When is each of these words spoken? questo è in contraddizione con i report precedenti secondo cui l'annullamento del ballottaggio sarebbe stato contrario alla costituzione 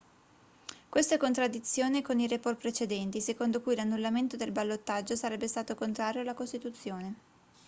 questo 0.89 1.13
è 1.13 1.17
in 1.17 1.21
contraddizione 1.21 2.01
con 2.01 2.19
i 2.19 2.25
report 2.25 2.57
precedenti 2.59 3.21
secondo 3.21 3.61
cui 3.61 3.75
l'annullamento 3.75 4.35
del 4.35 4.51
ballottaggio 4.51 5.15
sarebbe 5.15 5.47
stato 5.47 5.75
contrario 5.75 6.21
alla 6.21 6.33
costituzione 6.33 7.15